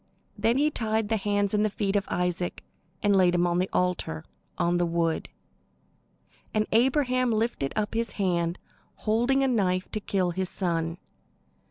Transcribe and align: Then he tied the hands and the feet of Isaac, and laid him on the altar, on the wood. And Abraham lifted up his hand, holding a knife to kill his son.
Then 0.35 0.57
he 0.57 0.71
tied 0.71 1.09
the 1.09 1.17
hands 1.17 1.53
and 1.53 1.63
the 1.63 1.69
feet 1.69 1.95
of 1.95 2.07
Isaac, 2.09 2.63
and 3.03 3.15
laid 3.15 3.35
him 3.35 3.45
on 3.45 3.59
the 3.59 3.69
altar, 3.71 4.23
on 4.57 4.77
the 4.77 4.85
wood. 4.87 5.29
And 6.55 6.65
Abraham 6.71 7.29
lifted 7.31 7.71
up 7.75 7.93
his 7.93 8.13
hand, 8.13 8.57
holding 8.95 9.43
a 9.43 9.47
knife 9.47 9.87
to 9.91 9.99
kill 9.99 10.31
his 10.31 10.49
son. 10.49 10.97